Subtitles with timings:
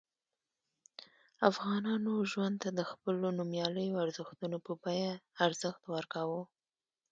[1.49, 5.13] افغانانو ژوند ته د خپلو نوميالیو ارزښتونو په بیه
[5.45, 6.41] ارزښت ورکاوه.